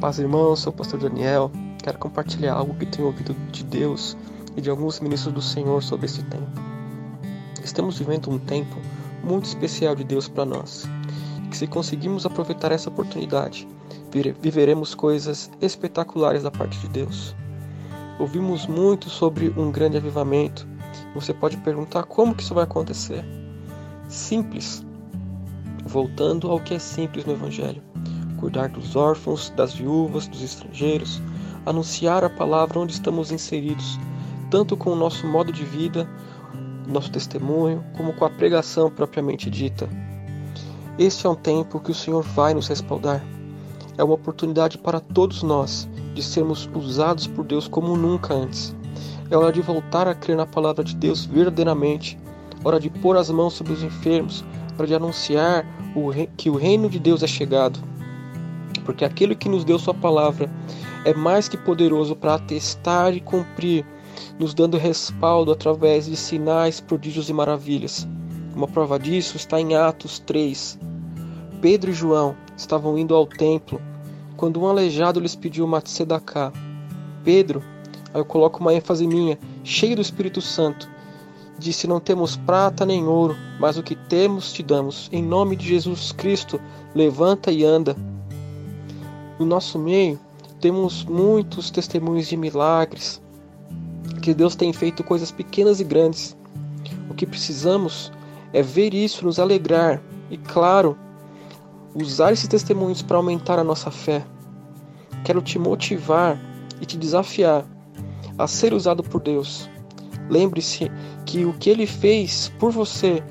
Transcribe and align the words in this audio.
Paz, 0.00 0.18
irmãos, 0.18 0.60
sou 0.60 0.72
o 0.72 0.76
pastor 0.76 0.98
Daniel. 0.98 1.50
Quero 1.82 1.98
compartilhar 1.98 2.54
algo 2.54 2.72
que 2.72 2.86
tenho 2.86 3.06
ouvido 3.06 3.36
de 3.52 3.62
Deus 3.62 4.16
e 4.56 4.60
de 4.62 4.70
alguns 4.70 4.98
ministros 4.98 5.34
do 5.34 5.42
Senhor 5.42 5.82
sobre 5.82 6.06
esse 6.06 6.22
tempo. 6.22 6.48
Estamos 7.62 7.98
vivendo 7.98 8.30
um 8.30 8.38
tempo 8.38 8.76
muito 9.22 9.44
especial 9.44 9.94
de 9.94 10.02
Deus 10.02 10.26
para 10.26 10.46
nós. 10.46 10.88
Que 11.50 11.56
se 11.58 11.66
conseguirmos 11.66 12.24
aproveitar 12.24 12.72
essa 12.72 12.88
oportunidade, 12.88 13.68
viveremos 14.40 14.94
coisas 14.94 15.50
espetaculares 15.60 16.44
da 16.44 16.50
parte 16.50 16.78
de 16.78 16.88
Deus. 16.88 17.36
Ouvimos 18.18 18.66
muito 18.66 19.10
sobre 19.10 19.50
um 19.54 19.70
grande 19.70 19.98
avivamento. 19.98 20.66
Você 21.14 21.34
pode 21.34 21.58
perguntar 21.58 22.04
como 22.04 22.34
que 22.34 22.42
isso 22.42 22.54
vai 22.54 22.64
acontecer? 22.64 23.22
Simples. 24.08 24.82
Voltando 25.84 26.50
ao 26.50 26.58
que 26.58 26.72
é 26.72 26.78
simples 26.78 27.26
no 27.26 27.34
Evangelho 27.34 27.89
cuidar 28.40 28.70
dos 28.70 28.96
órfãos, 28.96 29.50
das 29.50 29.74
viúvas, 29.74 30.26
dos 30.26 30.42
estrangeiros, 30.42 31.22
anunciar 31.66 32.24
a 32.24 32.30
palavra 32.30 32.80
onde 32.80 32.92
estamos 32.92 33.30
inseridos, 33.30 33.98
tanto 34.50 34.76
com 34.76 34.90
o 34.90 34.96
nosso 34.96 35.26
modo 35.26 35.52
de 35.52 35.64
vida, 35.64 36.08
nosso 36.88 37.12
testemunho, 37.12 37.84
como 37.96 38.14
com 38.14 38.24
a 38.24 38.30
pregação 38.30 38.90
propriamente 38.90 39.50
dita. 39.50 39.88
Este 40.98 41.26
é 41.26 41.30
um 41.30 41.34
tempo 41.34 41.78
que 41.78 41.90
o 41.90 41.94
Senhor 41.94 42.22
vai 42.22 42.54
nos 42.54 42.66
respaldar. 42.66 43.24
É 43.96 44.02
uma 44.02 44.14
oportunidade 44.14 44.78
para 44.78 44.98
todos 44.98 45.42
nós 45.42 45.88
de 46.14 46.22
sermos 46.22 46.68
usados 46.74 47.26
por 47.26 47.44
Deus 47.44 47.68
como 47.68 47.96
nunca 47.96 48.34
antes. 48.34 48.74
É 49.30 49.36
hora 49.36 49.52
de 49.52 49.60
voltar 49.60 50.08
a 50.08 50.14
crer 50.14 50.36
na 50.36 50.46
palavra 50.46 50.82
de 50.82 50.96
Deus 50.96 51.24
verdadeiramente, 51.24 52.18
hora 52.64 52.80
de 52.80 52.90
pôr 52.90 53.16
as 53.16 53.30
mãos 53.30 53.54
sobre 53.54 53.72
os 53.72 53.82
enfermos, 53.82 54.44
hora 54.76 54.86
de 54.86 54.94
anunciar 54.94 55.64
que 56.36 56.50
o 56.50 56.56
reino 56.56 56.88
de 56.88 56.98
Deus 56.98 57.22
é 57.22 57.26
chegado 57.26 57.78
porque 58.90 59.04
aquele 59.04 59.36
que 59.36 59.48
nos 59.48 59.64
deu 59.64 59.78
Sua 59.78 59.94
palavra 59.94 60.50
é 61.04 61.14
mais 61.14 61.48
que 61.48 61.56
poderoso 61.56 62.16
para 62.16 62.34
atestar 62.34 63.14
e 63.14 63.20
cumprir, 63.20 63.86
nos 64.36 64.52
dando 64.52 64.76
respaldo 64.76 65.52
através 65.52 66.06
de 66.06 66.16
sinais, 66.16 66.80
prodígios 66.80 67.28
e 67.28 67.32
maravilhas. 67.32 68.06
Uma 68.52 68.66
prova 68.66 68.98
disso 68.98 69.36
está 69.36 69.60
em 69.60 69.76
Atos 69.76 70.18
3. 70.18 70.76
Pedro 71.60 71.92
e 71.92 71.94
João 71.94 72.34
estavam 72.56 72.98
indo 72.98 73.14
ao 73.14 73.28
templo 73.28 73.80
quando 74.36 74.60
um 74.60 74.66
aleijado 74.66 75.20
lhes 75.20 75.36
pediu 75.36 75.64
uma 75.64 75.80
tzedakah. 75.80 76.52
Pedro, 77.22 77.62
aí 78.12 78.20
eu 78.20 78.24
coloco 78.24 78.58
uma 78.58 78.74
ênfase 78.74 79.06
minha, 79.06 79.38
cheio 79.62 79.94
do 79.94 80.02
Espírito 80.02 80.40
Santo, 80.40 80.90
disse: 81.60 81.86
Não 81.86 82.00
temos 82.00 82.36
prata 82.36 82.84
nem 82.84 83.06
ouro, 83.06 83.36
mas 83.60 83.78
o 83.78 83.84
que 83.84 83.94
temos 83.94 84.52
te 84.52 84.64
damos. 84.64 85.08
Em 85.12 85.22
nome 85.22 85.54
de 85.54 85.68
Jesus 85.68 86.10
Cristo, 86.10 86.60
levanta 86.92 87.52
e 87.52 87.64
anda. 87.64 87.96
No 89.40 89.46
nosso 89.46 89.78
meio, 89.78 90.20
temos 90.60 91.02
muitos 91.02 91.70
testemunhos 91.70 92.28
de 92.28 92.36
milagres, 92.36 93.22
que 94.20 94.34
Deus 94.34 94.54
tem 94.54 94.70
feito 94.70 95.02
coisas 95.02 95.32
pequenas 95.32 95.80
e 95.80 95.84
grandes. 95.84 96.36
O 97.08 97.14
que 97.14 97.24
precisamos 97.24 98.12
é 98.52 98.60
ver 98.60 98.92
isso, 98.92 99.24
nos 99.24 99.38
alegrar 99.38 100.02
e, 100.30 100.36
claro, 100.36 100.94
usar 101.94 102.34
esses 102.34 102.48
testemunhos 102.48 103.00
para 103.00 103.16
aumentar 103.16 103.58
a 103.58 103.64
nossa 103.64 103.90
fé. 103.90 104.22
Quero 105.24 105.40
te 105.40 105.58
motivar 105.58 106.38
e 106.78 106.84
te 106.84 106.98
desafiar 106.98 107.64
a 108.36 108.46
ser 108.46 108.74
usado 108.74 109.02
por 109.02 109.22
Deus. 109.22 109.70
Lembre-se 110.28 110.92
que 111.24 111.46
o 111.46 111.54
que 111.54 111.70
ele 111.70 111.86
fez 111.86 112.52
por 112.58 112.72
você 112.72 113.24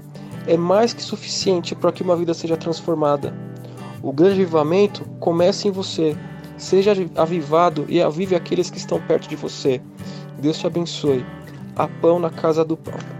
é 0.47 0.57
mais 0.57 0.91
que 0.91 1.03
suficiente 1.03 1.75
para 1.75 1.91
que 1.91 2.01
uma 2.01 2.15
vida 2.15 2.33
seja 2.33 2.57
transformada. 2.57 3.48
O 4.01 4.13
grande 4.13 4.41
avivamento 4.41 5.03
começa 5.19 5.67
em 5.67 5.71
você. 5.71 6.15
Seja 6.57 6.93
avivado 7.15 7.85
e 7.89 8.01
avive 8.01 8.35
aqueles 8.35 8.69
que 8.69 8.77
estão 8.77 9.01
perto 9.01 9.27
de 9.27 9.35
você. 9.35 9.81
Deus 10.39 10.57
te 10.57 10.67
abençoe. 10.67 11.25
A 11.75 11.87
pão 11.87 12.19
na 12.19 12.29
casa 12.29 12.63
do 12.63 12.77
pão. 12.77 13.18